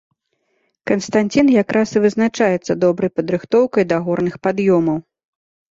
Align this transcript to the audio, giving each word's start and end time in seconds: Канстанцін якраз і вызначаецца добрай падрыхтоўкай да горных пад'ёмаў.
Канстанцін 0.91 1.47
якраз 1.61 1.93
і 1.97 2.03
вызначаецца 2.07 2.79
добрай 2.85 3.09
падрыхтоўкай 3.19 3.83
да 3.95 4.05
горных 4.09 4.35
пад'ёмаў. 4.49 4.97